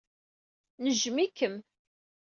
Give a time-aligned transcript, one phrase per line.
[0.83, 1.55] Nejjem-ikem.